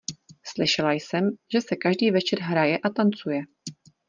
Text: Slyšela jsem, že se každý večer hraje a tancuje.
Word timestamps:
Slyšela 0.43 0.91
jsem, 0.93 1.29
že 1.53 1.61
se 1.61 1.75
každý 1.75 2.11
večer 2.11 2.39
hraje 2.41 2.77
a 2.77 2.89
tancuje. 2.89 3.41